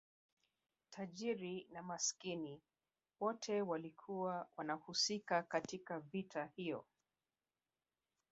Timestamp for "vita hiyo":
5.99-6.85